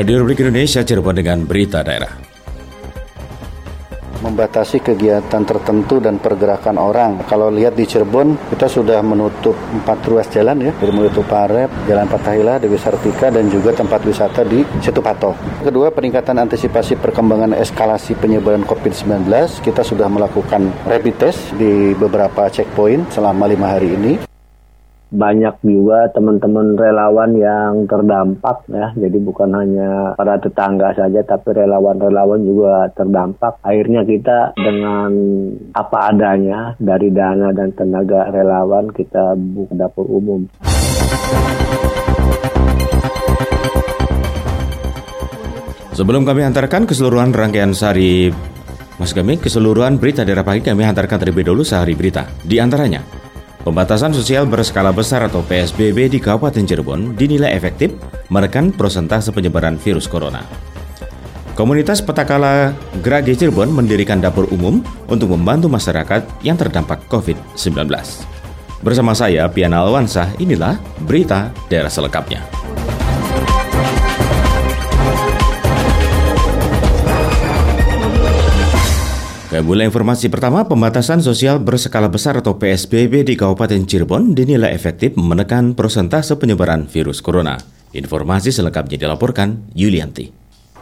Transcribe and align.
Radio 0.00 0.16
Republik 0.24 0.40
Indonesia 0.40 0.80
Cirebon 0.80 1.12
dengan 1.12 1.44
berita 1.44 1.84
daerah. 1.84 2.08
Membatasi 4.24 4.80
kegiatan 4.80 5.44
tertentu 5.44 6.00
dan 6.00 6.16
pergerakan 6.16 6.80
orang. 6.80 7.20
Kalau 7.28 7.52
lihat 7.52 7.76
di 7.76 7.84
Cirebon, 7.84 8.48
kita 8.48 8.64
sudah 8.64 9.04
menutup 9.04 9.52
empat 9.52 10.00
ruas 10.08 10.24
jalan 10.32 10.56
ya, 10.64 10.72
dari 10.80 10.88
mulai 10.88 11.12
Tuparep, 11.12 11.68
Jalan 11.84 12.08
Patahila, 12.08 12.56
Dewi 12.56 12.80
Sartika, 12.80 13.28
dan 13.28 13.52
juga 13.52 13.76
tempat 13.76 14.00
wisata 14.00 14.40
di 14.40 14.64
Situ 14.80 15.04
Pato. 15.04 15.36
Kedua, 15.60 15.92
peningkatan 15.92 16.48
antisipasi 16.48 16.96
perkembangan 16.96 17.52
eskalasi 17.60 18.16
penyebaran 18.16 18.64
COVID-19. 18.64 19.28
Kita 19.60 19.84
sudah 19.84 20.08
melakukan 20.08 20.72
rapid 20.88 21.16
test 21.20 21.52
di 21.60 21.92
beberapa 21.92 22.48
checkpoint 22.48 23.12
selama 23.12 23.44
lima 23.44 23.76
hari 23.76 23.92
ini 24.00 24.29
banyak 25.10 25.58
juga 25.66 26.06
teman-teman 26.14 26.78
relawan 26.78 27.34
yang 27.34 27.84
terdampak 27.90 28.62
ya. 28.70 28.94
Jadi 28.94 29.18
bukan 29.18 29.50
hanya 29.54 30.14
para 30.14 30.38
tetangga 30.38 30.94
saja 30.94 31.20
tapi 31.26 31.54
relawan-relawan 31.54 32.40
juga 32.46 32.88
terdampak. 32.94 33.58
Akhirnya 33.66 34.06
kita 34.06 34.54
dengan 34.54 35.10
apa 35.74 35.98
adanya 36.14 36.78
dari 36.78 37.10
dana 37.10 37.50
dan 37.50 37.74
tenaga 37.74 38.30
relawan 38.30 38.90
kita 38.94 39.34
buka 39.34 39.74
dapur 39.74 40.06
umum. 40.06 40.46
Sebelum 45.90 46.24
kami 46.24 46.48
antarkan 46.48 46.88
keseluruhan 46.88 47.34
rangkaian 47.34 47.76
sehari 47.76 48.32
Mas 49.00 49.16
kami 49.16 49.40
keseluruhan 49.40 49.96
berita 49.96 50.28
daerah 50.28 50.44
pagi 50.44 50.60
kami 50.60 50.84
antarkan 50.84 51.16
terlebih 51.16 51.48
dahulu 51.48 51.64
sehari 51.64 51.96
berita. 51.96 52.28
Di 52.44 52.60
antaranya, 52.60 53.00
Pembatasan 53.60 54.16
sosial 54.16 54.48
berskala 54.48 54.88
besar 54.88 55.20
atau 55.28 55.44
PSBB 55.44 56.08
di 56.08 56.16
Kabupaten 56.16 56.64
Cirebon 56.64 57.12
dinilai 57.12 57.52
efektif 57.52 57.92
menekan 58.32 58.72
persentase 58.72 59.36
penyebaran 59.36 59.76
virus 59.76 60.08
corona. 60.08 60.40
Komunitas 61.52 62.00
Petakala 62.00 62.72
Gerage 63.04 63.36
Cirebon 63.36 63.68
mendirikan 63.68 64.16
dapur 64.16 64.48
umum 64.48 64.80
untuk 65.12 65.36
membantu 65.36 65.68
masyarakat 65.68 66.24
yang 66.40 66.56
terdampak 66.56 67.04
COVID-19. 67.12 67.84
Bersama 68.80 69.12
saya, 69.12 69.44
Piana 69.52 69.84
Alwansah, 69.84 70.32
inilah 70.40 70.80
berita 71.04 71.52
daerah 71.68 71.92
selengkapnya. 71.92 72.59
Mulai 79.58 79.90
informasi 79.90 80.30
pertama, 80.30 80.62
pembatasan 80.62 81.18
sosial 81.26 81.58
berskala 81.58 82.06
besar 82.06 82.38
atau 82.38 82.54
PSBB 82.54 83.26
di 83.26 83.34
Kabupaten 83.34 83.82
Cirebon 83.82 84.30
dinilai 84.30 84.70
efektif 84.70 85.18
menekan 85.18 85.74
persentase 85.74 86.38
penyebaran 86.38 86.86
virus 86.86 87.18
corona. 87.18 87.58
Informasi 87.90 88.54
selengkapnya 88.54 89.10
dilaporkan 89.10 89.74
Yulianti. 89.74 90.39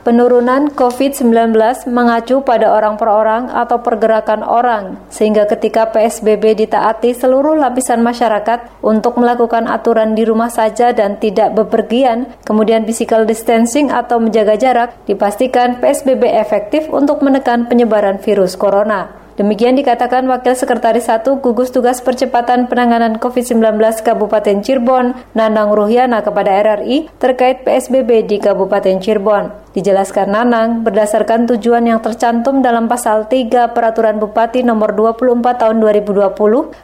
Penurunan 0.08 0.72
COVID-19 0.72 1.52
mengacu 1.92 2.40
pada 2.40 2.72
orang 2.72 2.96
per 2.96 3.12
orang 3.12 3.52
atau 3.52 3.84
pergerakan 3.84 4.40
orang, 4.40 4.96
sehingga 5.12 5.44
ketika 5.44 5.92
PSBB 5.92 6.64
ditaati 6.64 7.12
seluruh 7.12 7.52
lapisan 7.60 8.00
masyarakat 8.00 8.80
untuk 8.80 9.20
melakukan 9.20 9.68
aturan 9.68 10.16
di 10.16 10.24
rumah 10.24 10.48
saja 10.48 10.96
dan 10.96 11.20
tidak 11.20 11.52
bepergian, 11.52 12.24
kemudian 12.48 12.88
physical 12.88 13.28
distancing 13.28 13.92
atau 13.92 14.16
menjaga 14.16 14.56
jarak, 14.56 14.96
dipastikan 15.04 15.76
PSBB 15.76 16.24
efektif 16.40 16.88
untuk 16.88 17.20
menekan 17.20 17.68
penyebaran 17.68 18.16
virus 18.16 18.56
corona. 18.56 19.17
Demikian 19.38 19.78
dikatakan 19.78 20.26
Wakil 20.26 20.58
Sekretaris 20.58 21.06
1 21.06 21.22
Gugus 21.38 21.70
Tugas 21.70 22.02
Percepatan 22.02 22.66
Penanganan 22.66 23.22
COVID-19 23.22 23.78
Kabupaten 24.02 24.66
Cirebon, 24.66 25.14
Nanang 25.38 25.70
Ruhiana 25.78 26.26
kepada 26.26 26.58
RRI 26.58 27.06
terkait 27.22 27.62
PSBB 27.62 28.26
di 28.26 28.42
Kabupaten 28.42 28.98
Cirebon. 28.98 29.68
Dijelaskan 29.78 30.34
Nanang, 30.34 30.82
berdasarkan 30.82 31.46
tujuan 31.54 31.86
yang 31.86 32.02
tercantum 32.02 32.66
dalam 32.66 32.90
pasal 32.90 33.30
3 33.30 33.70
Peraturan 33.70 34.18
Bupati 34.18 34.66
nomor 34.66 34.90
24 34.90 35.38
tahun 35.54 35.78
2020, 35.78 36.34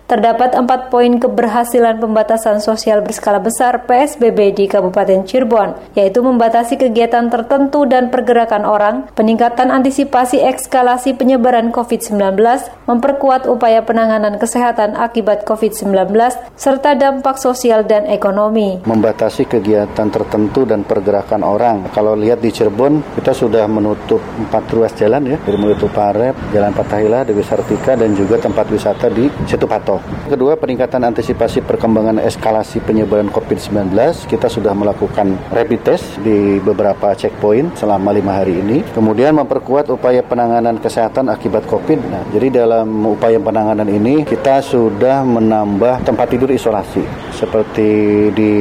terdapat 0.07 0.55
empat 0.55 0.95
poin 0.95 1.11
keberhasilan 1.19 1.99
pembatasan 1.99 2.63
sosial 2.63 3.03
berskala 3.03 3.43
besar 3.43 3.83
PSBB 3.91 4.55
di 4.55 4.71
Kabupaten 4.71 5.27
Cirebon, 5.27 5.75
yaitu 5.99 6.23
membatasi 6.23 6.79
kegiatan 6.79 7.27
tertentu 7.35 7.83
dan 7.83 8.15
pergerakan 8.15 8.63
orang, 8.63 9.11
peningkatan 9.19 9.75
antisipasi 9.75 10.39
ekskalasi 10.47 11.19
penyebaran 11.19 11.75
COVID-19, 11.75 12.44
memperkuat 12.85 13.49
upaya 13.49 13.81
penanganan 13.81 14.37
kesehatan 14.37 14.93
akibat 15.01 15.49
COVID-19, 15.49 16.13
serta 16.55 16.93
dampak 16.93 17.41
sosial 17.41 17.89
dan 17.89 18.05
ekonomi. 18.05 18.85
Membatasi 18.85 19.49
kegiatan 19.49 20.09
tertentu 20.13 20.69
dan 20.69 20.85
pergerakan 20.85 21.41
orang. 21.41 21.89
Kalau 21.97 22.13
lihat 22.13 22.45
di 22.45 22.53
Cirebon, 22.53 23.01
kita 23.17 23.33
sudah 23.33 23.65
menutup 23.65 24.21
empat 24.37 24.65
ruas 24.75 24.93
jalan 24.93 25.35
ya 25.35 25.37
dari 25.41 25.57
mulai 25.57 25.77
Tuparep, 25.81 26.35
Jalan 26.53 26.73
Patahila, 26.77 27.25
Dewi 27.25 27.41
Sartika 27.41 27.97
dan 27.97 28.13
juga 28.13 28.37
tempat 28.37 28.69
wisata 28.69 29.09
di 29.09 29.33
Situ 29.49 29.65
Pato. 29.65 30.03
Kedua 30.29 30.59
peningkatan 30.61 31.03
antisipasi 31.09 31.65
perkembangan 31.65 32.21
eskalasi 32.21 32.85
penyebaran 32.85 33.33
COVID-19 33.33 33.95
kita 34.29 34.51
sudah 34.51 34.75
melakukan 34.75 35.39
rapid 35.55 35.81
test 35.87 36.19
di 36.21 36.59
beberapa 36.59 37.15
checkpoint 37.15 37.79
selama 37.79 38.11
lima 38.11 38.43
hari 38.43 38.61
ini. 38.61 38.83
Kemudian 38.93 39.37
memperkuat 39.39 39.89
upaya 39.93 40.21
penanganan 40.21 40.79
kesehatan 40.83 41.31
akibat 41.31 41.65
COVID. 41.71 41.99
Nah, 42.11 42.23
jadi 42.35 42.67
dalam 42.67 43.15
upaya 43.15 43.39
penanganan 43.39 43.87
ini 43.87 44.27
kita 44.27 44.59
sudah 44.59 45.23
menambah 45.23 46.03
tempat 46.03 46.35
tidur 46.35 46.51
isolasi 46.51 47.07
seperti 47.31 47.91
di 48.35 48.53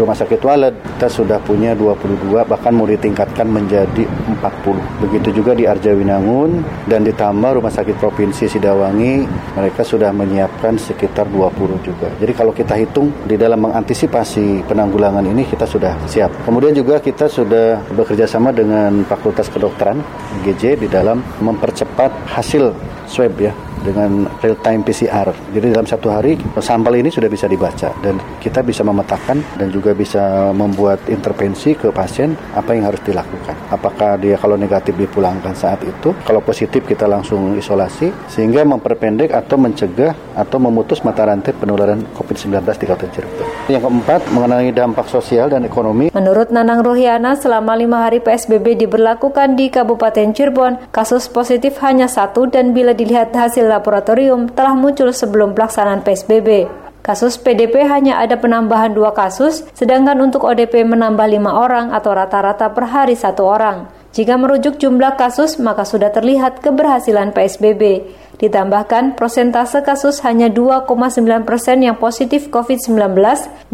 Rumah 0.00 0.16
Sakit 0.16 0.40
Walet 0.40 0.72
kita 0.96 1.20
sudah 1.20 1.36
punya 1.44 1.76
22 1.76 2.32
bahkan 2.48 2.72
mau 2.72 2.88
ditingkatkan 2.88 3.44
menjadi 3.44 4.08
40. 4.40 5.04
Begitu 5.04 5.42
juga 5.42 5.52
di 5.52 5.68
Arjawinangun 5.68 6.64
dan 6.88 7.04
ditambah 7.04 7.60
Rumah 7.60 7.68
Sakit 7.68 8.00
Provinsi 8.00 8.48
Sidawangi, 8.48 9.28
mereka 9.52 9.84
sudah 9.84 10.08
menyiapkan 10.14 10.80
sekitar 10.80 11.28
20 11.28 11.76
juga. 11.84 12.08
Jadi 12.16 12.32
kalau 12.32 12.56
kita 12.56 12.78
hitung 12.78 13.12
di 13.28 13.36
dalam 13.36 13.68
mengantisipasi 13.68 14.64
penanggulangan 14.64 15.26
ini 15.28 15.44
kita 15.44 15.68
sudah 15.68 15.92
siap. 16.08 16.32
Kemudian 16.48 16.72
juga 16.72 17.02
kita 17.02 17.28
sudah 17.28 17.82
bekerja 17.92 18.24
sama 18.24 18.54
dengan 18.54 19.04
Fakultas 19.04 19.52
Kedokteran 19.52 20.00
GJ 20.46 20.78
di 20.80 20.88
dalam 20.88 21.20
mempercepat 21.42 22.32
hasil 22.32 22.93
swab 23.06 23.36
ya 23.38 23.52
dengan 23.84 24.24
real 24.40 24.56
time 24.64 24.80
PCR. 24.80 25.28
Jadi 25.52 25.66
dalam 25.76 25.84
satu 25.84 26.08
hari 26.08 26.40
sampel 26.58 27.04
ini 27.04 27.12
sudah 27.12 27.28
bisa 27.28 27.44
dibaca 27.44 27.92
dan 28.00 28.16
kita 28.40 28.64
bisa 28.64 28.80
memetakan 28.80 29.44
dan 29.60 29.68
juga 29.68 29.92
bisa 29.92 30.50
membuat 30.56 31.04
intervensi 31.12 31.76
ke 31.76 31.92
pasien 31.92 32.32
apa 32.56 32.72
yang 32.72 32.88
harus 32.88 33.04
dilakukan. 33.04 33.52
Apakah 33.68 34.16
dia 34.16 34.40
kalau 34.40 34.56
negatif 34.56 34.96
dipulangkan 34.96 35.52
saat 35.52 35.84
itu, 35.84 36.16
kalau 36.24 36.40
positif 36.40 36.88
kita 36.88 37.04
langsung 37.04 37.52
isolasi 37.60 38.08
sehingga 38.32 38.64
memperpendek 38.64 39.36
atau 39.36 39.60
mencegah 39.60 40.16
atau 40.32 40.56
memutus 40.56 41.04
mata 41.04 41.28
rantai 41.28 41.52
penularan 41.52 42.00
COVID-19 42.16 42.64
di 42.80 42.84
Kabupaten 42.88 43.10
Cirebon. 43.12 43.46
Yang 43.68 43.82
keempat 43.84 44.20
mengenai 44.32 44.72
dampak 44.72 45.06
sosial 45.12 45.52
dan 45.52 45.68
ekonomi. 45.68 46.08
Menurut 46.14 46.48
Nanang 46.48 46.80
Rohiana, 46.80 47.36
selama 47.36 47.76
lima 47.76 48.08
hari 48.08 48.24
PSBB 48.24 48.80
diberlakukan 48.80 49.58
di 49.60 49.68
Kabupaten 49.68 50.32
Cirebon, 50.32 50.88
kasus 50.88 51.28
positif 51.28 51.76
hanya 51.84 52.08
satu 52.08 52.48
dan 52.48 52.72
bila 52.72 52.93
dilihat 52.94 53.34
hasil 53.34 53.66
laboratorium 53.66 54.48
telah 54.54 54.78
muncul 54.78 55.10
sebelum 55.10 55.52
pelaksanaan 55.52 56.06
PSBB. 56.06 56.70
Kasus 57.04 57.36
PDP 57.36 57.84
hanya 57.84 58.16
ada 58.16 58.40
penambahan 58.40 58.96
dua 58.96 59.12
kasus, 59.12 59.68
sedangkan 59.76 60.16
untuk 60.24 60.48
ODP 60.48 60.88
menambah 60.88 61.28
lima 61.28 61.52
orang 61.52 61.92
atau 61.92 62.16
rata-rata 62.16 62.72
per 62.72 62.88
hari 62.88 63.12
satu 63.12 63.44
orang. 63.44 63.92
Jika 64.14 64.38
merujuk 64.38 64.78
jumlah 64.78 65.18
kasus, 65.18 65.58
maka 65.58 65.82
sudah 65.82 66.14
terlihat 66.14 66.62
keberhasilan 66.62 67.34
PSBB. 67.34 68.08
Ditambahkan, 68.38 69.18
prosentase 69.18 69.82
kasus 69.82 70.22
hanya 70.22 70.46
2,9 70.46 71.42
persen 71.42 71.82
yang 71.82 71.98
positif 71.98 72.46
COVID-19 72.48 72.94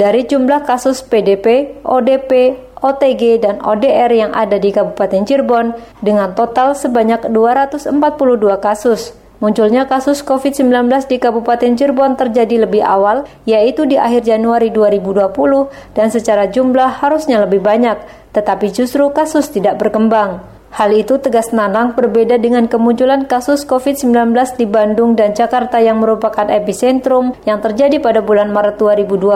dari 0.00 0.24
jumlah 0.24 0.64
kasus 0.64 1.04
PDP, 1.04 1.76
ODP, 1.84 2.56
OTG, 2.80 3.44
dan 3.44 3.60
ODR 3.60 4.12
yang 4.12 4.32
ada 4.32 4.56
di 4.56 4.72
Kabupaten 4.72 5.24
Cirebon 5.24 5.76
dengan 6.00 6.32
total 6.32 6.76
sebanyak 6.76 7.28
242 7.28 7.92
kasus. 8.60 9.12
Munculnya 9.40 9.88
kasus 9.88 10.20
COVID-19 10.20 10.68
di 11.08 11.16
Kabupaten 11.16 11.72
Cirebon 11.72 12.12
terjadi 12.12 12.68
lebih 12.68 12.84
awal, 12.84 13.24
yaitu 13.48 13.88
di 13.88 13.96
akhir 13.96 14.28
Januari 14.28 14.68
2020 14.68 15.96
dan 15.96 16.12
secara 16.12 16.44
jumlah 16.52 17.00
harusnya 17.00 17.40
lebih 17.48 17.64
banyak, 17.64 17.96
tetapi 18.36 18.68
justru 18.68 19.08
kasus 19.16 19.48
tidak 19.48 19.80
berkembang. 19.80 20.44
Hal 20.70 20.94
itu 20.94 21.18
tegas 21.18 21.50
Nanang 21.50 21.98
berbeda 21.98 22.38
dengan 22.38 22.70
kemunculan 22.70 23.26
kasus 23.26 23.66
COVID-19 23.66 24.36
di 24.54 24.70
Bandung 24.70 25.18
dan 25.18 25.34
Jakarta 25.34 25.82
yang 25.82 25.98
merupakan 25.98 26.46
epicentrum 26.46 27.34
yang 27.42 27.58
terjadi 27.58 27.98
pada 27.98 28.22
bulan 28.22 28.54
Maret 28.54 28.78
2020, 28.78 29.34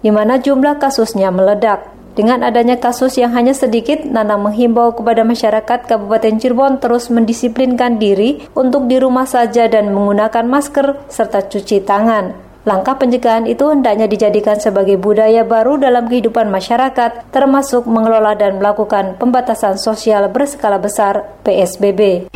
di 0.00 0.08
mana 0.08 0.40
jumlah 0.40 0.80
kasusnya 0.80 1.28
meledak. 1.28 1.93
Dengan 2.14 2.46
adanya 2.46 2.78
kasus 2.78 3.18
yang 3.18 3.34
hanya 3.34 3.50
sedikit, 3.50 4.06
Nanang 4.06 4.46
menghimbau 4.46 4.94
kepada 4.94 5.26
masyarakat 5.26 5.90
Kabupaten 5.90 6.38
Cirebon 6.38 6.78
terus 6.78 7.10
mendisiplinkan 7.10 7.98
diri 7.98 8.46
untuk 8.54 8.86
di 8.86 9.02
rumah 9.02 9.26
saja 9.26 9.66
dan 9.66 9.90
menggunakan 9.90 10.46
masker 10.46 11.10
serta 11.10 11.50
cuci 11.50 11.82
tangan. 11.82 12.38
Langkah 12.64 12.96
pencegahan 12.96 13.50
itu 13.50 13.66
hendaknya 13.66 14.06
dijadikan 14.06 14.56
sebagai 14.56 14.96
budaya 14.96 15.42
baru 15.44 15.76
dalam 15.76 16.06
kehidupan 16.06 16.48
masyarakat, 16.48 17.34
termasuk 17.34 17.84
mengelola 17.84 18.38
dan 18.38 18.62
melakukan 18.62 19.18
pembatasan 19.18 19.76
sosial 19.76 20.30
berskala 20.30 20.78
besar 20.78 21.28
PSBB. 21.44 22.30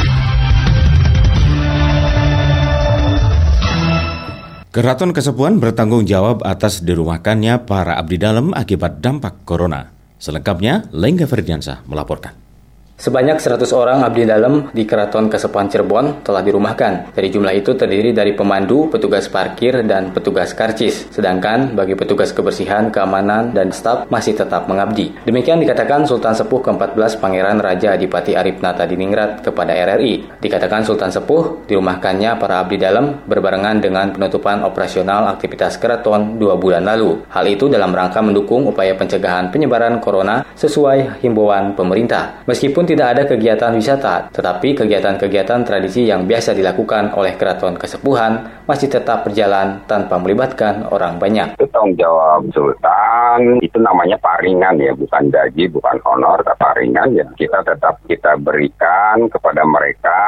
Keraton 4.78 5.10
Kesepuan 5.10 5.58
bertanggung 5.58 6.06
jawab 6.06 6.46
atas 6.46 6.86
dirumahkannya 6.86 7.66
para 7.66 7.98
abdi 7.98 8.14
dalam 8.14 8.54
akibat 8.54 9.02
dampak 9.02 9.42
corona. 9.42 9.90
Selengkapnya, 10.22 10.86
Lengga 10.94 11.26
Ferdiansa 11.26 11.82
melaporkan. 11.90 12.47
Sebanyak 12.98 13.38
100 13.38 13.62
orang 13.78 14.02
abdi 14.02 14.26
dalam 14.26 14.74
di 14.74 14.82
Keraton 14.82 15.30
Kesepuan 15.30 15.70
Cirebon 15.70 16.26
telah 16.26 16.42
dirumahkan. 16.42 17.14
Dari 17.14 17.30
jumlah 17.30 17.54
itu 17.54 17.78
terdiri 17.78 18.10
dari 18.10 18.34
pemandu, 18.34 18.90
petugas 18.90 19.30
parkir, 19.30 19.86
dan 19.86 20.10
petugas 20.10 20.50
karcis. 20.50 21.06
Sedangkan 21.14 21.78
bagi 21.78 21.94
petugas 21.94 22.34
kebersihan, 22.34 22.90
keamanan, 22.90 23.54
dan 23.54 23.70
staf 23.70 24.10
masih 24.10 24.34
tetap 24.34 24.66
mengabdi. 24.66 25.14
Demikian 25.22 25.62
dikatakan 25.62 26.10
Sultan 26.10 26.34
Sepuh 26.34 26.58
ke-14 26.58 27.22
Pangeran 27.22 27.62
Raja 27.62 27.94
Adipati 27.94 28.34
Arif 28.34 28.58
Nata 28.66 28.82
Diningrat 28.82 29.46
kepada 29.46 29.78
RRI. 29.78 30.42
Dikatakan 30.42 30.82
Sultan 30.82 31.14
Sepuh 31.14 31.70
dirumahkannya 31.70 32.34
para 32.34 32.66
abdi 32.66 32.82
dalam 32.82 33.22
berbarengan 33.30 33.78
dengan 33.78 34.10
penutupan 34.10 34.66
operasional 34.66 35.30
aktivitas 35.30 35.78
keraton 35.78 36.34
dua 36.34 36.58
bulan 36.58 36.82
lalu. 36.82 37.22
Hal 37.30 37.46
itu 37.46 37.70
dalam 37.70 37.94
rangka 37.94 38.18
mendukung 38.18 38.66
upaya 38.66 38.98
pencegahan 38.98 39.54
penyebaran 39.54 40.02
corona 40.02 40.42
sesuai 40.58 41.22
himbauan 41.22 41.78
pemerintah. 41.78 42.42
Meskipun 42.42 42.87
tidak 42.88 43.08
ada 43.12 43.22
kegiatan 43.28 43.76
wisata, 43.76 44.32
tetapi 44.32 44.72
kegiatan-kegiatan 44.72 45.60
tradisi 45.60 46.08
yang 46.08 46.24
biasa 46.24 46.56
dilakukan 46.56 47.12
oleh 47.12 47.36
keraton 47.36 47.76
kesepuhan 47.76 48.64
masih 48.64 48.88
tetap 48.88 49.28
berjalan 49.28 49.84
tanpa 49.84 50.16
melibatkan 50.16 50.88
orang 50.88 51.20
banyak. 51.20 51.60
Itu 51.60 51.68
tanggung 51.68 52.00
jawab 52.00 52.48
Sultan, 52.56 53.60
itu 53.60 53.76
namanya 53.76 54.16
paringan 54.24 54.80
ya, 54.80 54.96
bukan 54.96 55.28
gaji, 55.28 55.68
bukan 55.68 56.00
honor, 56.08 56.40
tapi 56.40 56.56
paringan 56.64 57.12
ya. 57.12 57.28
Kita 57.36 57.60
tetap 57.60 58.00
kita 58.08 58.40
berikan 58.40 59.28
kepada 59.28 59.60
mereka, 59.68 60.20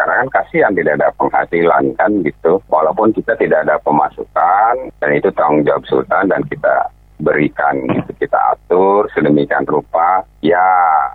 karena 0.00 0.24
kan 0.24 0.28
kasihan 0.40 0.72
tidak 0.72 0.96
ada 0.96 1.12
penghasilan 1.20 1.84
kan 2.00 2.10
gitu. 2.24 2.56
Walaupun 2.72 3.12
kita 3.12 3.36
tidak 3.36 3.68
ada 3.68 3.76
pemasukan, 3.84 4.88
dan 5.04 5.10
itu 5.12 5.28
tanggung 5.36 5.68
jawab 5.68 5.84
Sultan 5.84 6.32
dan 6.32 6.40
kita 6.48 6.88
berikan 7.16 7.80
gitu 7.88 8.12
kita 8.20 8.38
atur 8.52 9.08
sedemikian 9.12 9.64
rupa 9.64 10.24
ya 10.44 10.62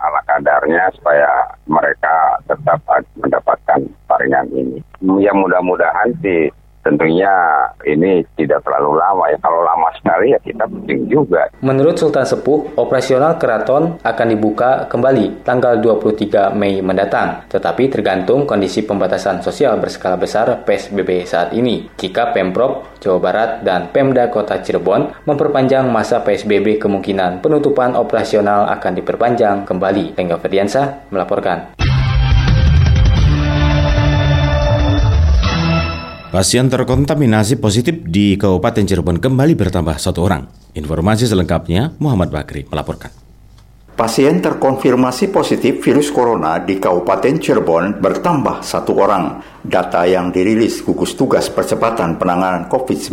ala 0.02 0.20
kadarnya 0.26 0.90
supaya 0.98 1.28
mereka 1.70 2.42
tetap 2.50 2.82
mendapatkan 3.18 3.80
paringan 4.10 4.46
ini. 4.50 4.78
Ya 5.22 5.34
mudah-mudahan 5.34 6.14
sih 6.22 6.50
tentunya 6.82 7.30
ini 7.86 8.26
tidak 8.36 8.62
terlalu 8.66 8.98
lama 8.98 9.24
ya. 9.30 9.38
Kalau 9.40 9.62
lama 9.62 9.88
sekali 9.96 10.34
ya 10.34 10.38
kita 10.42 10.66
penting 10.66 11.06
juga. 11.08 11.48
Menurut 11.62 11.96
Sultan 11.96 12.26
Sepuh, 12.26 12.74
operasional 12.76 13.38
keraton 13.38 14.02
akan 14.02 14.26
dibuka 14.28 14.90
kembali 14.90 15.46
tanggal 15.46 15.78
23 15.78 16.52
Mei 16.54 16.82
mendatang. 16.82 17.46
Tetapi 17.48 17.88
tergantung 17.88 18.44
kondisi 18.44 18.82
pembatasan 18.82 19.40
sosial 19.40 19.78
berskala 19.78 20.18
besar 20.18 20.66
PSBB 20.66 21.24
saat 21.24 21.54
ini. 21.54 21.88
Jika 21.96 22.34
Pemprov 22.34 22.98
Jawa 23.02 23.18
Barat 23.18 23.50
dan 23.66 23.90
Pemda 23.90 24.30
Kota 24.30 24.62
Cirebon 24.62 25.26
memperpanjang 25.26 25.90
masa 25.90 26.22
PSBB 26.22 26.78
kemungkinan 26.78 27.42
penutupan 27.42 27.98
operasional 27.98 28.70
akan 28.70 28.92
diperpanjang 28.98 29.66
kembali. 29.66 30.14
Tengah 30.14 30.38
Ferdiansa 30.38 31.10
melaporkan. 31.10 31.91
Pasien 36.32 36.72
terkontaminasi 36.72 37.60
positif 37.60 38.08
di 38.08 38.40
Kabupaten 38.40 38.88
Cirebon 38.88 39.20
kembali 39.20 39.52
bertambah 39.52 40.00
satu 40.00 40.24
orang. 40.24 40.48
Informasi 40.72 41.28
selengkapnya 41.28 41.92
Muhammad 42.00 42.32
Bakri 42.32 42.64
melaporkan. 42.64 43.12
Pasien 43.92 44.40
terkonfirmasi 44.40 45.28
positif 45.28 45.84
virus 45.84 46.08
corona 46.08 46.56
di 46.56 46.80
Kabupaten 46.80 47.36
Cirebon 47.36 48.00
bertambah 48.00 48.64
satu 48.64 48.96
orang. 48.96 49.44
Data 49.60 50.08
yang 50.08 50.32
dirilis 50.32 50.80
gugus 50.80 51.12
tugas 51.20 51.52
percepatan 51.52 52.16
penanganan 52.16 52.64
COVID-19 52.72 53.12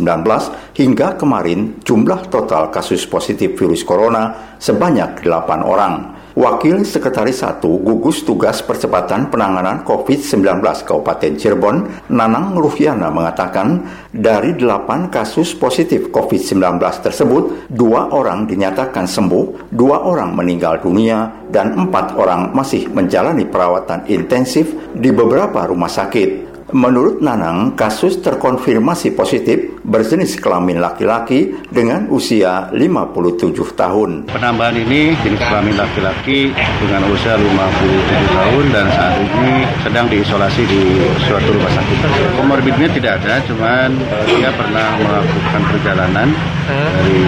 hingga 0.80 1.20
kemarin 1.20 1.76
jumlah 1.84 2.32
total 2.32 2.72
kasus 2.72 3.04
positif 3.04 3.52
virus 3.52 3.84
corona 3.84 4.56
sebanyak 4.56 5.20
8 5.20 5.60
orang. 5.60 6.19
Wakil 6.40 6.88
Sekretaris 6.88 7.44
1 7.44 7.60
Gugus 7.60 8.24
Tugas 8.24 8.64
Percepatan 8.64 9.28
Penanganan 9.28 9.84
COVID-19 9.84 10.64
Kabupaten 10.88 11.36
Cirebon, 11.36 11.84
Nanang 12.08 12.56
Ruhiana 12.56 13.12
mengatakan, 13.12 13.84
dari 14.08 14.56
8 14.56 15.12
kasus 15.12 15.52
positif 15.52 16.08
COVID-19 16.08 16.80
tersebut, 17.04 17.68
dua 17.68 18.08
orang 18.16 18.48
dinyatakan 18.48 19.04
sembuh, 19.04 19.68
dua 19.68 20.00
orang 20.08 20.32
meninggal 20.32 20.80
dunia, 20.80 21.28
dan 21.52 21.76
empat 21.76 22.16
orang 22.16 22.56
masih 22.56 22.88
menjalani 22.88 23.44
perawatan 23.44 24.08
intensif 24.08 24.72
di 24.96 25.12
beberapa 25.12 25.68
rumah 25.68 25.92
sakit. 25.92 26.48
Menurut 26.72 27.18
Nanang, 27.18 27.74
kasus 27.76 28.22
terkonfirmasi 28.22 29.12
positif 29.12 29.79
berjenis 29.84 30.36
kelamin 30.36 30.78
laki-laki 30.78 31.56
dengan 31.72 32.06
usia 32.12 32.68
57 32.72 33.54
tahun. 33.74 34.28
Penambahan 34.28 34.76
ini 34.76 35.16
jenis 35.24 35.40
kelamin 35.40 35.76
laki-laki 35.76 36.52
dengan 36.80 37.02
usia 37.08 37.34
57 37.36 38.36
tahun 38.36 38.64
dan 38.72 38.86
saat 38.92 39.14
ini 39.20 39.52
sedang 39.84 40.06
diisolasi 40.08 40.62
di 40.68 40.82
suatu 41.24 41.48
rumah 41.50 41.72
sakit. 41.72 41.98
Komorbidnya 42.36 42.88
tidak 42.92 43.12
ada, 43.24 43.40
cuman 43.48 43.88
dia 44.28 44.50
pernah 44.54 44.86
melakukan 45.00 45.62
perjalanan 45.72 46.28
dari 46.70 47.22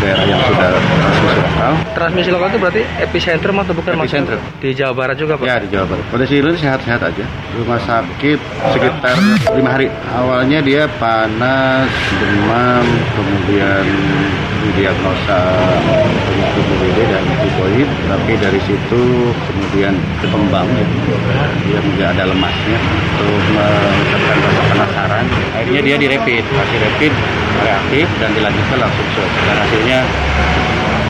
daerah 0.00 0.24
yang 0.24 0.40
sudah 0.40 0.70
transmisi 0.72 1.36
lokal. 1.36 1.72
Transmisi 1.92 2.30
lokal 2.32 2.48
itu 2.48 2.58
berarti 2.58 2.82
epicentrum 3.04 3.56
atau 3.60 3.72
bukan? 3.76 3.92
Epicentrum. 4.00 4.40
Di 4.60 4.70
Jawa 4.72 4.92
Barat 4.96 5.16
juga 5.20 5.36
Pak? 5.36 5.44
Ya, 5.44 5.56
di 5.60 5.68
Jawa 5.68 5.84
Barat. 5.84 6.04
Kondisi 6.08 6.34
ini 6.40 6.56
sehat-sehat 6.56 7.00
aja. 7.04 7.24
Rumah 7.60 7.80
sakit 7.84 8.38
sekitar 8.72 9.16
lima 9.52 9.70
hari. 9.76 9.92
Awalnya 10.16 10.58
dia 10.64 10.88
panas, 10.96 11.79
demam, 12.18 12.84
kemudian 13.14 13.84
didiagnosa 14.60 15.40
penyakit 16.28 16.64
DBD 16.68 16.98
dan 17.08 17.24
tipoid, 17.40 17.88
tapi 18.08 18.32
dari 18.36 18.60
situ 18.64 19.02
kemudian 19.48 19.94
berkembang 20.20 20.68
ya. 20.68 20.84
dia 21.64 21.78
juga 21.80 22.04
ada 22.12 22.24
lemasnya 22.28 22.78
untuk 22.78 23.40
mengucapkan 23.56 24.36
rasa 24.40 24.62
penasaran. 24.68 25.24
Akhirnya 25.56 25.82
dia 25.84 25.96
direpit, 25.96 26.44
hasil 26.44 26.80
rapid 26.80 27.12
reaktif 27.60 28.06
dan 28.20 28.30
dilanjutkan 28.32 28.78
langsung 28.80 29.06
swab. 29.16 29.30
Hasilnya 29.50 29.98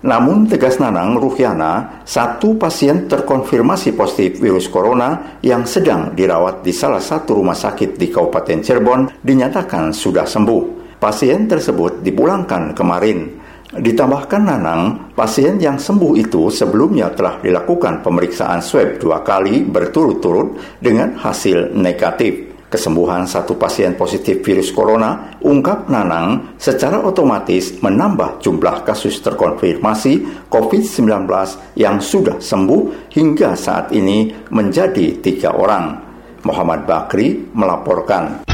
namun 0.01 0.49
tegas 0.49 0.81
Nanang 0.81 1.21
Ruhiana, 1.21 2.01
satu 2.09 2.57
pasien 2.57 3.05
terkonfirmasi 3.05 3.93
positif 3.93 4.41
virus 4.41 4.65
corona 4.73 5.37
yang 5.45 5.69
sedang 5.69 6.17
dirawat 6.17 6.65
di 6.65 6.73
salah 6.73 7.05
satu 7.05 7.37
rumah 7.37 7.53
sakit 7.57 8.01
di 8.01 8.09
Kabupaten 8.09 8.65
Cirebon 8.65 9.01
dinyatakan 9.21 9.93
sudah 9.93 10.25
sembuh. 10.25 10.97
Pasien 10.97 11.45
tersebut 11.45 12.01
dipulangkan 12.01 12.73
kemarin. 12.73 13.41
Ditambahkan 13.71 14.43
Nanang, 14.43 14.83
pasien 15.13 15.61
yang 15.61 15.77
sembuh 15.77 16.17
itu 16.17 16.49
sebelumnya 16.49 17.13
telah 17.13 17.39
dilakukan 17.39 18.01
pemeriksaan 18.01 18.65
swab 18.65 18.99
dua 18.99 19.21
kali 19.21 19.63
berturut-turut 19.63 20.81
dengan 20.81 21.15
hasil 21.21 21.77
negatif. 21.77 22.50
Kesembuhan 22.71 23.27
satu 23.27 23.59
pasien 23.59 23.99
positif 23.99 24.47
virus 24.47 24.71
corona, 24.71 25.35
ungkap 25.43 25.91
Nanang, 25.91 26.55
secara 26.55 27.03
otomatis 27.03 27.83
menambah 27.83 28.39
jumlah 28.39 28.87
kasus 28.87 29.19
terkonfirmasi 29.27 30.47
COVID-19 30.47 31.27
yang 31.75 31.99
sudah 31.99 32.39
sembuh 32.39 33.11
hingga 33.11 33.59
saat 33.59 33.91
ini 33.91 34.31
menjadi 34.55 35.19
tiga 35.19 35.51
orang. 35.51 35.99
Muhammad 36.47 36.87
Bakri 36.87 37.51
melaporkan. 37.51 38.47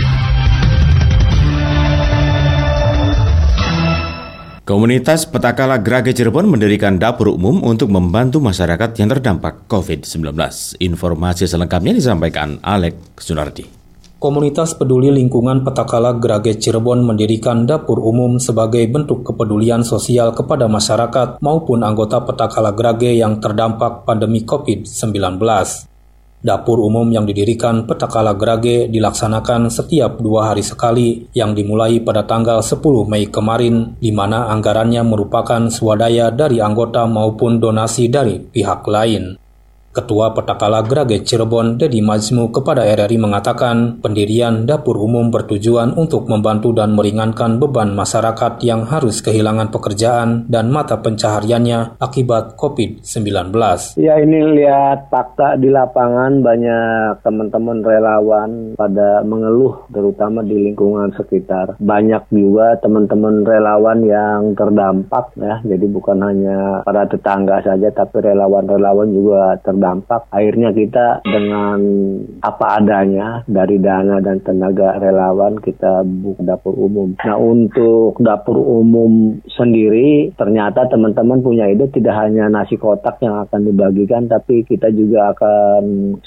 Komunitas 4.64 5.28
Petakala 5.28 5.76
Grage 5.78 6.16
Cirebon 6.16 6.48
mendirikan 6.48 6.96
dapur 6.96 7.36
umum 7.36 7.60
untuk 7.62 7.92
membantu 7.92 8.40
masyarakat 8.40 8.96
yang 8.96 9.12
terdampak 9.12 9.68
COVID-19. 9.68 10.32
Informasi 10.80 11.44
selengkapnya 11.44 11.92
disampaikan 11.94 12.58
Alek 12.64 13.14
Sunardi. 13.20 13.75
Komunitas 14.16 14.72
Peduli 14.72 15.12
Lingkungan 15.12 15.60
Petakala 15.60 16.16
Grage 16.16 16.56
Cirebon 16.56 17.04
mendirikan 17.04 17.68
dapur 17.68 18.00
umum 18.00 18.40
sebagai 18.40 18.80
bentuk 18.88 19.28
kepedulian 19.28 19.84
sosial 19.84 20.32
kepada 20.32 20.64
masyarakat 20.72 21.36
maupun 21.44 21.84
anggota 21.84 22.24
Petakala 22.24 22.72
Grage 22.72 23.12
yang 23.12 23.44
terdampak 23.44 24.08
pandemi 24.08 24.40
COVID-19. 24.40 25.36
Dapur 26.40 26.80
umum 26.80 27.04
yang 27.12 27.28
didirikan 27.28 27.84
Petakala 27.84 28.32
Grage 28.32 28.88
dilaksanakan 28.88 29.68
setiap 29.68 30.16
dua 30.16 30.48
hari 30.48 30.64
sekali 30.64 31.28
yang 31.36 31.52
dimulai 31.52 32.00
pada 32.00 32.24
tanggal 32.24 32.64
10 32.64 32.80
Mei 33.04 33.28
kemarin 33.28 34.00
di 34.00 34.16
mana 34.16 34.48
anggarannya 34.48 35.04
merupakan 35.04 35.68
swadaya 35.68 36.32
dari 36.32 36.64
anggota 36.64 37.04
maupun 37.04 37.60
donasi 37.60 38.08
dari 38.08 38.40
pihak 38.40 38.80
lain. 38.88 39.36
Ketua 39.96 40.36
Petakala 40.36 40.84
Grage 40.84 41.24
Cirebon, 41.24 41.80
Dedi 41.80 42.04
Majmu 42.04 42.52
kepada 42.52 42.84
RRI 42.84 43.16
mengatakan 43.16 44.04
pendirian 44.04 44.68
dapur 44.68 45.00
umum 45.00 45.32
bertujuan 45.32 45.96
untuk 45.96 46.28
membantu 46.28 46.76
dan 46.76 46.92
meringankan 46.92 47.56
beban 47.56 47.96
masyarakat 47.96 48.60
yang 48.60 48.84
harus 48.84 49.24
kehilangan 49.24 49.72
pekerjaan 49.72 50.44
dan 50.52 50.68
mata 50.68 51.00
pencahariannya 51.00 51.96
akibat 51.96 52.60
COVID-19. 52.60 53.56
Ya 53.96 54.20
ini 54.20 54.60
lihat 54.60 55.08
fakta 55.08 55.56
di 55.56 55.72
lapangan 55.72 56.44
banyak 56.44 57.24
teman-teman 57.24 57.80
relawan 57.80 58.76
pada 58.76 59.24
mengeluh 59.24 59.88
terutama 59.88 60.44
di 60.44 60.60
lingkungan 60.60 61.16
sekitar. 61.16 61.80
Banyak 61.80 62.28
juga 62.28 62.76
teman-teman 62.84 63.48
relawan 63.48 64.04
yang 64.04 64.52
terdampak 64.52 65.32
ya, 65.40 65.64
jadi 65.64 65.86
bukan 65.88 66.20
hanya 66.20 66.84
para 66.84 67.08
tetangga 67.08 67.64
saja 67.64 67.88
tapi 67.96 68.20
relawan-relawan 68.20 69.08
juga 69.08 69.56
terdampak 69.64 69.85
terdampak. 69.86 70.26
Akhirnya 70.34 70.74
kita 70.74 71.22
dengan 71.22 71.78
apa 72.42 72.82
adanya 72.82 73.46
dari 73.46 73.78
dana 73.78 74.18
dan 74.18 74.42
tenaga 74.42 74.98
relawan 74.98 75.62
kita 75.62 76.02
buka 76.02 76.42
dapur 76.42 76.74
umum. 76.74 77.14
Nah 77.22 77.38
untuk 77.38 78.18
dapur 78.18 78.58
umum 78.58 79.38
sendiri 79.46 80.34
ternyata 80.34 80.90
teman-teman 80.90 81.38
punya 81.38 81.70
ide 81.70 81.86
tidak 81.94 82.18
hanya 82.18 82.50
nasi 82.50 82.74
kotak 82.74 83.22
yang 83.22 83.46
akan 83.46 83.70
dibagikan 83.70 84.26
tapi 84.26 84.66
kita 84.66 84.90
juga 84.90 85.30
akan 85.38 85.82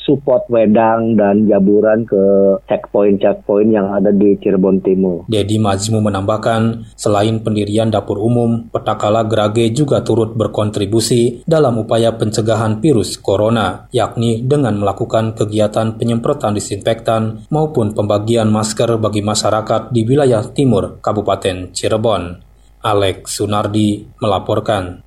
support 0.08 0.48
wedang 0.48 1.20
dan 1.20 1.44
jaburan 1.52 2.08
ke 2.08 2.24
checkpoint-checkpoint 2.72 3.76
yang 3.76 3.92
ada 3.92 4.16
di 4.16 4.40
Cirebon 4.40 4.80
Timur. 4.80 5.28
Dedi 5.28 5.60
Mazmu 5.60 6.00
menambahkan, 6.00 6.94
selain 6.96 7.42
pendirian 7.42 7.92
dapur 7.92 8.22
umum, 8.22 8.70
Petakala 8.70 9.26
Grage 9.26 9.74
juga 9.74 10.06
turut 10.06 10.38
berkontribusi 10.38 11.44
dalam 11.44 11.82
upaya 11.82 12.14
pencegahan 12.14 12.78
virus 12.80 13.18
corona 13.18 13.49
corona, 13.50 13.90
yakni 13.90 14.46
dengan 14.46 14.78
melakukan 14.78 15.34
kegiatan 15.34 15.98
penyemprotan 15.98 16.54
disinfektan 16.54 17.50
maupun 17.50 17.98
pembagian 17.98 18.54
masker 18.54 19.02
bagi 19.02 19.26
masyarakat 19.26 19.90
di 19.90 20.06
wilayah 20.06 20.46
timur 20.54 21.02
Kabupaten 21.02 21.74
Cirebon. 21.74 22.46
Alex 22.86 23.42
Sunardi 23.42 24.06
melaporkan. 24.22 25.02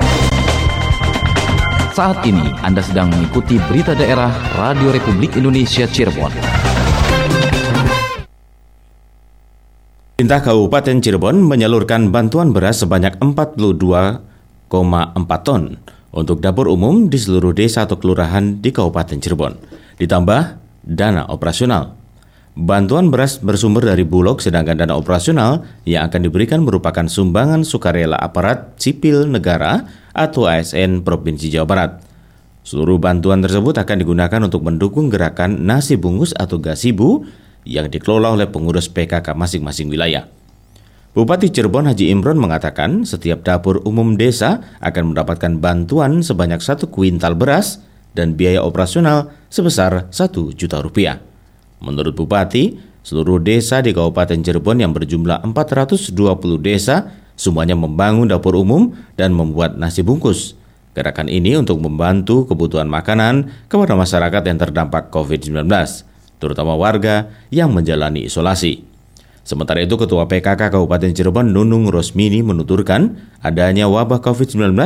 Saat 1.95 2.27
ini 2.27 2.51
Anda 2.67 2.83
sedang 2.83 3.15
mengikuti 3.15 3.63
berita 3.71 3.95
daerah 3.95 4.35
Radio 4.59 4.91
Republik 4.91 5.39
Indonesia 5.39 5.87
Cirebon. 5.87 6.35
Pemerintah 10.19 10.43
Kabupaten 10.43 10.99
Cirebon 10.99 11.47
menyalurkan 11.47 12.11
bantuan 12.11 12.51
beras 12.51 12.83
sebanyak 12.83 13.23
42,4 13.23 15.47
ton 15.47 15.79
untuk 16.12 16.45
dapur 16.45 16.69
umum 16.69 17.09
di 17.09 17.16
seluruh 17.16 17.57
desa 17.57 17.88
atau 17.88 17.97
kelurahan 17.97 18.61
di 18.61 18.71
Kabupaten 18.71 19.19
Cirebon. 19.19 19.57
Ditambah 19.97 20.42
dana 20.85 21.26
operasional. 21.33 21.97
Bantuan 22.52 23.09
beras 23.09 23.40
bersumber 23.40 23.88
dari 23.88 24.04
Bulog 24.04 24.45
sedangkan 24.45 24.76
dana 24.76 24.92
operasional 24.92 25.64
yang 25.88 26.04
akan 26.12 26.28
diberikan 26.28 26.61
merupakan 26.61 27.09
sumbangan 27.09 27.64
sukarela 27.64 28.21
aparat 28.21 28.76
sipil 28.76 29.25
negara 29.25 29.88
atau 30.12 30.45
ASN 30.45 31.00
Provinsi 31.00 31.49
Jawa 31.49 31.64
Barat. 31.64 31.90
Seluruh 32.62 33.00
bantuan 33.00 33.40
tersebut 33.40 33.73
akan 33.75 33.97
digunakan 34.04 34.40
untuk 34.45 34.69
mendukung 34.69 35.09
gerakan 35.09 35.64
nasi 35.64 35.97
bungkus 35.97 36.37
atau 36.37 36.61
gasibu 36.61 37.25
yang 37.64 37.88
dikelola 37.88 38.37
oleh 38.37 38.47
pengurus 38.52 38.87
PKK 38.92 39.33
masing-masing 39.33 39.88
wilayah. 39.88 40.28
Bupati 41.12 41.52
Cirebon 41.52 41.85
Haji 41.92 42.09
Imron 42.09 42.40
mengatakan 42.40 43.04
setiap 43.04 43.45
dapur 43.45 43.85
umum 43.85 44.16
desa 44.16 44.64
akan 44.81 45.12
mendapatkan 45.12 45.61
bantuan 45.61 46.25
sebanyak 46.25 46.64
satu 46.64 46.88
kuintal 46.88 47.37
beras 47.37 47.85
dan 48.16 48.33
biaya 48.33 48.64
operasional 48.64 49.28
sebesar 49.52 50.09
satu 50.09 50.57
juta 50.57 50.81
rupiah. 50.81 51.21
Menurut 51.85 52.16
Bupati, 52.16 52.81
seluruh 53.04 53.45
desa 53.45 53.85
di 53.85 53.92
Kabupaten 53.92 54.40
Cirebon 54.40 54.81
yang 54.81 54.97
berjumlah 54.97 55.45
420 55.45 56.16
desa 56.64 57.12
semuanya 57.37 57.76
membangun 57.76 58.33
dapur 58.33 58.57
umum 58.57 58.97
dan 59.12 59.37
membuat 59.37 59.76
nasi 59.76 60.00
bungkus. 60.00 60.57
Gerakan 60.97 61.28
ini 61.28 61.61
untuk 61.61 61.76
membantu 61.85 62.49
kebutuhan 62.49 62.88
makanan 62.88 63.69
kepada 63.69 63.92
masyarakat 64.00 64.49
yang 64.49 64.57
terdampak 64.57 65.12
COVID-19, 65.12 65.69
terutama 66.40 66.73
warga 66.73 67.28
yang 67.52 67.69
menjalani 67.69 68.33
isolasi. 68.33 68.92
Sementara 69.43 69.83
itu, 69.83 69.99
Ketua 69.99 70.31
PKK 70.31 70.71
Kabupaten 70.71 71.11
Cirebon 71.11 71.51
Nunung 71.51 71.91
Rosmini 71.91 72.47
menuturkan 72.47 73.19
adanya 73.43 73.91
wabah 73.91 74.23
COVID-19 74.23 74.79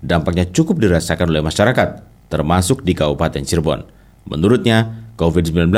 dampaknya 0.00 0.48
cukup 0.48 0.80
dirasakan 0.80 1.28
oleh 1.28 1.44
masyarakat, 1.44 1.88
termasuk 2.32 2.80
di 2.80 2.96
Kabupaten 2.96 3.44
Cirebon. 3.44 3.84
Menurutnya, 4.24 5.04
COVID-19 5.20 5.68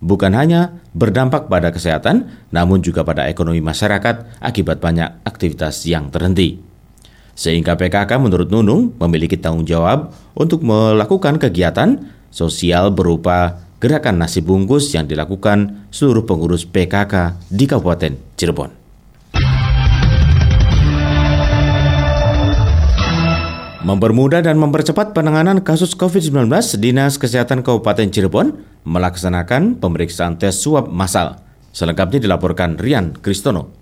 bukan 0.00 0.32
hanya 0.32 0.80
berdampak 0.96 1.52
pada 1.52 1.68
kesehatan, 1.68 2.32
namun 2.48 2.80
juga 2.80 3.04
pada 3.04 3.28
ekonomi 3.28 3.60
masyarakat 3.60 4.40
akibat 4.40 4.80
banyak 4.80 5.20
aktivitas 5.28 5.84
yang 5.84 6.08
terhenti. 6.08 6.56
Sehingga 7.36 7.76
PKK 7.76 8.20
menurut 8.20 8.48
Nunung 8.48 8.96
memiliki 8.96 9.36
tanggung 9.36 9.68
jawab 9.68 10.12
untuk 10.32 10.64
melakukan 10.64 11.36
kegiatan 11.36 12.00
sosial 12.32 12.92
berupa 12.92 13.69
gerakan 13.80 14.20
nasi 14.20 14.44
bungkus 14.44 14.92
yang 14.92 15.08
dilakukan 15.08 15.88
seluruh 15.88 16.28
pengurus 16.28 16.68
PKK 16.68 17.40
di 17.48 17.64
Kabupaten 17.64 18.12
Cirebon. 18.36 18.70
Mempermudah 23.80 24.44
dan 24.44 24.60
mempercepat 24.60 25.16
penanganan 25.16 25.64
kasus 25.64 25.96
COVID-19, 25.96 26.52
Dinas 26.76 27.16
Kesehatan 27.16 27.64
Kabupaten 27.64 28.12
Cirebon 28.12 28.60
melaksanakan 28.84 29.80
pemeriksaan 29.80 30.36
tes 30.36 30.60
swab 30.60 30.92
massal. 30.92 31.40
Selengkapnya 31.72 32.28
dilaporkan 32.28 32.76
Rian 32.76 33.16
Kristono. 33.16 33.79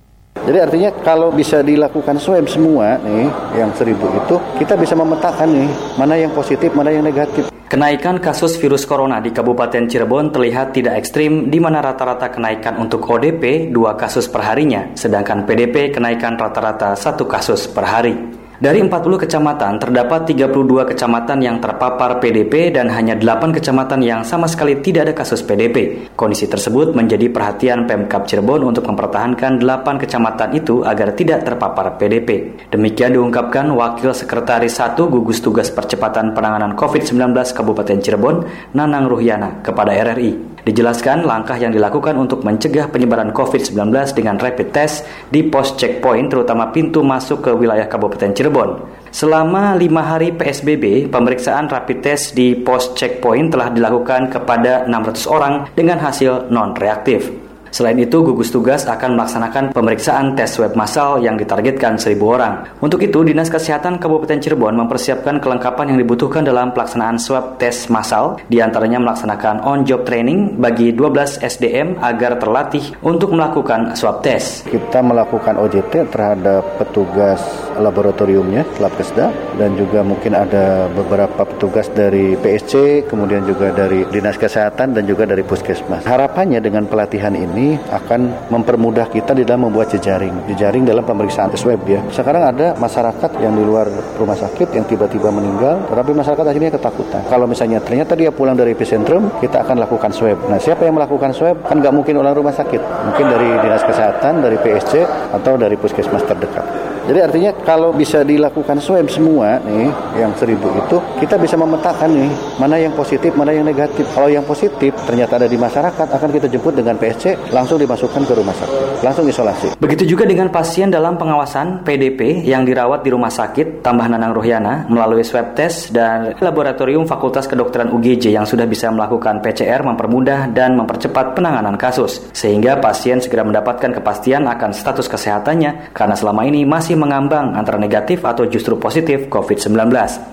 Jadi 0.48 0.58
artinya 0.64 0.90
kalau 1.04 1.28
bisa 1.28 1.60
dilakukan 1.60 2.16
swab 2.16 2.48
semua 2.48 2.96
nih 3.04 3.28
yang 3.52 3.68
seribu 3.76 4.08
itu 4.16 4.40
kita 4.56 4.80
bisa 4.80 4.96
memetakan 4.96 5.44
nih 5.44 5.68
mana 6.00 6.16
yang 6.16 6.32
positif 6.32 6.72
mana 6.72 6.88
yang 6.88 7.04
negatif. 7.04 7.52
Kenaikan 7.68 8.16
kasus 8.16 8.56
virus 8.56 8.88
corona 8.88 9.20
di 9.20 9.28
Kabupaten 9.28 9.84
Cirebon 9.84 10.32
terlihat 10.32 10.72
tidak 10.72 11.04
ekstrim 11.04 11.52
di 11.52 11.60
mana 11.60 11.84
rata-rata 11.84 12.32
kenaikan 12.32 12.80
untuk 12.80 13.04
ODP 13.04 13.68
dua 13.68 13.92
kasus 13.92 14.24
per 14.24 14.40
harinya, 14.40 14.96
sedangkan 14.96 15.44
PDP 15.44 15.92
kenaikan 15.92 16.40
rata-rata 16.40 16.96
satu 16.96 17.28
kasus 17.28 17.68
per 17.68 17.84
hari. 17.84 18.16
Dari 18.58 18.82
40 18.82 19.22
kecamatan, 19.22 19.78
terdapat 19.78 20.34
32 20.34 20.82
kecamatan 20.90 21.38
yang 21.38 21.62
terpapar 21.62 22.18
PDP 22.18 22.74
dan 22.74 22.90
hanya 22.90 23.14
8 23.14 23.54
kecamatan 23.54 24.02
yang 24.02 24.26
sama 24.26 24.50
sekali 24.50 24.82
tidak 24.82 25.06
ada 25.06 25.14
kasus 25.14 25.46
PDP. 25.46 26.10
Kondisi 26.18 26.50
tersebut 26.50 26.90
menjadi 26.90 27.30
perhatian 27.30 27.86
Pemkap 27.86 28.26
Cirebon 28.26 28.66
untuk 28.66 28.82
mempertahankan 28.90 29.62
8 29.62 30.02
kecamatan 30.02 30.58
itu 30.58 30.82
agar 30.82 31.14
tidak 31.14 31.46
terpapar 31.46 32.02
PDP. 32.02 32.58
Demikian 32.74 33.14
diungkapkan 33.14 33.70
Wakil 33.70 34.10
Sekretaris 34.10 34.74
1 34.74 34.98
Gugus 35.06 35.38
Tugas 35.38 35.70
Percepatan 35.70 36.34
Penanganan 36.34 36.74
COVID-19 36.74 37.14
Kabupaten 37.54 38.02
Cirebon, 38.02 38.42
Nanang 38.74 39.06
Ruhyana, 39.06 39.62
kepada 39.62 39.94
RRI. 39.94 40.57
Dijelaskan 40.68 41.24
langkah 41.24 41.56
yang 41.56 41.72
dilakukan 41.72 42.12
untuk 42.20 42.44
mencegah 42.44 42.92
penyebaran 42.92 43.32
COVID-19 43.32 43.88
dengan 44.12 44.36
rapid 44.36 44.68
test 44.68 45.08
di 45.32 45.40
pos 45.40 45.72
checkpoint 45.80 46.28
terutama 46.28 46.68
pintu 46.68 47.00
masuk 47.00 47.48
ke 47.48 47.50
wilayah 47.56 47.88
Kabupaten 47.88 48.36
Cirebon. 48.36 48.84
Selama 49.08 49.72
lima 49.80 50.04
hari 50.04 50.28
PSBB, 50.28 51.08
pemeriksaan 51.08 51.72
rapid 51.72 52.04
test 52.04 52.36
di 52.36 52.52
pos 52.52 52.92
checkpoint 52.92 53.48
telah 53.48 53.72
dilakukan 53.72 54.28
kepada 54.28 54.84
600 54.84 55.24
orang 55.32 55.54
dengan 55.72 56.04
hasil 56.04 56.52
non-reaktif. 56.52 57.47
Selain 57.70 57.96
itu, 57.98 58.24
gugus 58.24 58.48
tugas 58.52 58.88
akan 58.88 59.18
melaksanakan 59.18 59.64
pemeriksaan 59.76 60.36
tes 60.38 60.54
swab 60.54 60.74
massal 60.78 61.20
yang 61.20 61.36
ditargetkan 61.36 61.98
1000 61.98 62.18
orang. 62.24 62.66
Untuk 62.78 63.02
itu, 63.04 63.24
Dinas 63.24 63.50
Kesehatan 63.50 64.00
Kabupaten 64.00 64.38
Cirebon 64.38 64.76
mempersiapkan 64.78 65.42
kelengkapan 65.42 65.94
yang 65.94 65.98
dibutuhkan 66.00 66.46
dalam 66.46 66.70
pelaksanaan 66.70 67.18
swab 67.18 67.58
tes 67.58 67.90
massal, 67.90 68.38
di 68.46 68.62
antaranya 68.62 69.02
melaksanakan 69.02 69.64
on-job 69.66 70.06
training 70.06 70.56
bagi 70.56 70.94
12 70.94 71.42
SDM 71.42 71.98
agar 71.98 72.38
terlatih 72.38 72.94
untuk 73.02 73.34
melakukan 73.34 73.98
swab 73.98 74.22
tes. 74.22 74.62
Kita 74.68 75.02
melakukan 75.02 75.58
OJT 75.58 76.12
terhadap 76.14 76.62
petugas 76.78 77.42
laboratoriumnya, 77.78 78.66
Labkesda, 78.78 79.30
dan 79.58 79.74
juga 79.74 80.02
mungkin 80.02 80.34
ada 80.34 80.86
beberapa 80.92 81.46
petugas 81.46 81.90
dari 81.90 82.38
PSC, 82.38 83.04
kemudian 83.10 83.42
juga 83.46 83.74
dari 83.74 84.06
Dinas 84.10 84.38
Kesehatan 84.38 84.94
dan 84.94 85.04
juga 85.06 85.26
dari 85.26 85.42
Puskesmas. 85.42 86.06
Harapannya 86.06 86.62
dengan 86.62 86.86
pelatihan 86.86 87.34
ini 87.34 87.57
ini 87.58 87.74
akan 87.90 88.48
mempermudah 88.54 89.10
kita 89.10 89.34
di 89.34 89.42
dalam 89.42 89.66
membuat 89.66 89.90
jejaring. 89.90 90.46
Jejaring 90.46 90.86
dalam 90.86 91.02
pemeriksaan 91.02 91.50
tes 91.50 91.66
web 91.66 91.82
ya. 91.90 91.98
Sekarang 92.14 92.46
ada 92.46 92.78
masyarakat 92.78 93.30
yang 93.42 93.58
di 93.58 93.66
luar 93.66 93.90
rumah 94.14 94.38
sakit 94.38 94.70
yang 94.78 94.86
tiba-tiba 94.86 95.34
meninggal, 95.34 95.82
tetapi 95.90 96.14
masyarakat 96.14 96.44
akhirnya 96.46 96.70
ketakutan. 96.70 97.22
Kalau 97.26 97.50
misalnya 97.50 97.82
ternyata 97.82 98.14
dia 98.14 98.30
pulang 98.30 98.54
dari 98.54 98.78
epicentrum, 98.78 99.42
kita 99.42 99.66
akan 99.66 99.82
lakukan 99.82 100.14
swab. 100.14 100.38
Nah, 100.46 100.62
siapa 100.62 100.86
yang 100.86 100.94
melakukan 100.94 101.34
swab? 101.34 101.66
Kan 101.66 101.82
nggak 101.82 101.92
mungkin 101.92 102.14
orang 102.22 102.38
rumah 102.38 102.54
sakit. 102.54 102.80
Mungkin 102.80 103.26
dari 103.26 103.48
dinas 103.58 103.82
kesehatan, 103.82 104.40
dari 104.40 104.56
PSC, 104.62 105.02
atau 105.34 105.58
dari 105.58 105.74
puskesmas 105.74 106.22
terdekat. 106.22 106.87
Jadi 107.08 107.24
artinya 107.24 107.56
kalau 107.64 107.88
bisa 107.96 108.20
dilakukan 108.20 108.84
swab 108.84 109.08
semua 109.08 109.56
nih 109.64 109.88
yang 110.20 110.28
seribu 110.36 110.68
itu 110.76 111.00
kita 111.24 111.40
bisa 111.40 111.56
memetakan 111.56 112.12
nih 112.12 112.28
mana 112.60 112.76
yang 112.76 112.92
positif, 112.92 113.32
mana 113.32 113.56
yang 113.56 113.64
negatif. 113.64 114.04
Kalau 114.12 114.28
yang 114.28 114.44
positif 114.44 114.92
ternyata 115.08 115.40
ada 115.40 115.48
di 115.48 115.56
masyarakat 115.56 116.04
akan 116.04 116.28
kita 116.28 116.52
jemput 116.52 116.76
dengan 116.76 117.00
PSC 117.00 117.48
langsung 117.48 117.80
dimasukkan 117.80 118.28
ke 118.28 118.32
rumah 118.36 118.52
sakit, 118.52 119.00
langsung 119.00 119.24
isolasi. 119.24 119.80
Begitu 119.80 120.04
juga 120.04 120.28
dengan 120.28 120.52
pasien 120.52 120.92
dalam 120.92 121.16
pengawasan 121.16 121.80
PDP 121.80 122.44
yang 122.44 122.68
dirawat 122.68 123.00
di 123.00 123.08
rumah 123.08 123.32
sakit 123.32 123.80
tambah 123.80 124.04
Nanang 124.04 124.36
Rohyana 124.36 124.84
melalui 124.92 125.24
swab 125.24 125.56
test 125.56 125.96
dan 125.96 126.36
laboratorium 126.36 127.08
Fakultas 127.08 127.48
Kedokteran 127.48 127.88
UGJ 127.88 128.36
yang 128.36 128.44
sudah 128.44 128.68
bisa 128.68 128.92
melakukan 128.92 129.40
PCR 129.40 129.80
mempermudah 129.80 130.52
dan 130.52 130.76
mempercepat 130.76 131.32
penanganan 131.32 131.80
kasus 131.80 132.28
sehingga 132.36 132.76
pasien 132.76 133.16
segera 133.16 133.48
mendapatkan 133.48 133.96
kepastian 133.96 134.44
akan 134.44 134.76
status 134.76 135.08
kesehatannya 135.08 135.96
karena 135.96 136.12
selama 136.12 136.44
ini 136.44 136.68
masih 136.68 136.97
mengambang 136.98 137.54
antara 137.54 137.78
negatif 137.78 138.26
atau 138.26 138.50
justru 138.50 138.74
positif 138.76 139.30
COVID-19. 139.30 139.78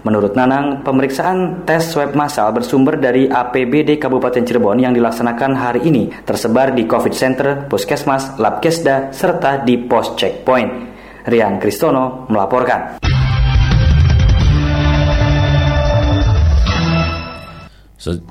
Menurut 0.02 0.34
Nanang, 0.34 0.82
pemeriksaan 0.82 1.64
tes 1.64 1.86
swab 1.94 2.18
massal 2.18 2.50
bersumber 2.52 2.98
dari 2.98 3.30
APBD 3.30 4.02
Kabupaten 4.02 4.42
Cirebon 4.42 4.82
yang 4.82 4.98
dilaksanakan 4.98 5.52
hari 5.54 5.86
ini 5.86 6.10
tersebar 6.26 6.74
di 6.74 6.90
COVID 6.90 7.14
Center, 7.14 7.70
Puskesmas, 7.70 8.42
Labkesda, 8.42 9.14
serta 9.14 9.62
di 9.62 9.78
pos 9.78 10.18
checkpoint. 10.18 10.98
Rian 11.30 11.62
Kristono 11.62 12.26
melaporkan. 12.30 12.98
Se 17.98 18.22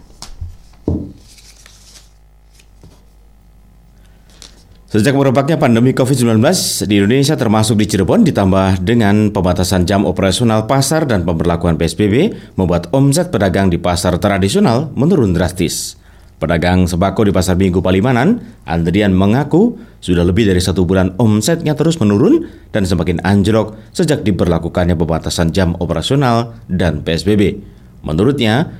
Sejak 4.94 5.18
merebaknya 5.18 5.58
pandemi 5.58 5.90
COVID-19 5.90 6.38
di 6.86 7.02
Indonesia 7.02 7.34
termasuk 7.34 7.82
di 7.82 7.90
Cirebon 7.90 8.22
ditambah 8.30 8.78
dengan 8.78 9.34
pembatasan 9.34 9.90
jam 9.90 10.06
operasional 10.06 10.70
pasar 10.70 11.02
dan 11.02 11.26
pemberlakuan 11.26 11.74
PSBB 11.74 12.30
membuat 12.54 12.94
omset 12.94 13.34
pedagang 13.34 13.74
di 13.74 13.82
pasar 13.82 14.22
tradisional 14.22 14.94
menurun 14.94 15.34
drastis. 15.34 15.98
Pedagang 16.38 16.86
sembako 16.86 17.26
di 17.26 17.34
Pasar 17.34 17.58
Minggu 17.58 17.82
Palimanan, 17.82 18.38
Andrian 18.70 19.10
mengaku 19.10 19.74
sudah 19.98 20.22
lebih 20.22 20.46
dari 20.46 20.62
satu 20.62 20.86
bulan 20.86 21.18
omsetnya 21.18 21.74
terus 21.74 21.98
menurun 21.98 22.46
dan 22.70 22.86
semakin 22.86 23.18
anjlok 23.26 23.74
sejak 23.90 24.22
diberlakukannya 24.22 24.94
pembatasan 24.94 25.50
jam 25.50 25.74
operasional 25.82 26.54
dan 26.70 27.02
PSBB. 27.02 27.58
Menurutnya, 28.06 28.70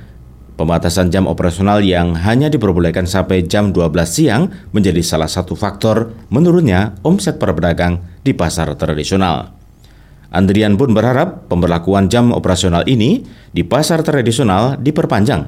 Pembatasan 0.55 1.11
jam 1.11 1.27
operasional 1.27 1.83
yang 1.83 2.15
hanya 2.15 2.47
diperbolehkan 2.47 3.03
sampai 3.03 3.43
jam 3.43 3.75
12 3.75 3.91
siang 4.07 4.47
menjadi 4.71 5.03
salah 5.03 5.27
satu 5.27 5.51
faktor 5.51 6.15
menurunnya 6.31 6.95
omset 7.03 7.35
para 7.35 7.51
pedagang 7.51 7.99
di 8.23 8.31
pasar 8.31 8.71
tradisional. 8.79 9.51
Andrian 10.31 10.79
pun 10.79 10.95
berharap 10.95 11.51
pemberlakuan 11.51 12.07
jam 12.07 12.31
operasional 12.31 12.87
ini 12.87 13.27
di 13.51 13.67
pasar 13.67 13.99
tradisional 13.99 14.79
diperpanjang. 14.79 15.43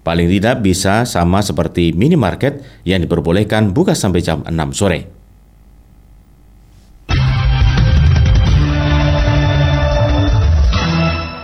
Paling 0.00 0.28
tidak 0.32 0.64
bisa 0.64 1.04
sama 1.04 1.44
seperti 1.44 1.92
minimarket 1.92 2.64
yang 2.88 3.04
diperbolehkan 3.04 3.76
buka 3.76 3.92
sampai 3.92 4.24
jam 4.24 4.40
6 4.40 4.72
sore. 4.72 5.00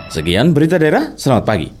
Sekian 0.09 0.57
berita 0.57 0.81
daerah, 0.81 1.13
selamat 1.13 1.45
pagi. 1.45 1.80